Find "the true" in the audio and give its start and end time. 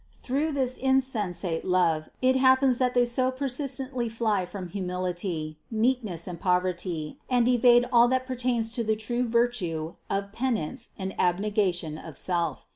8.83-9.27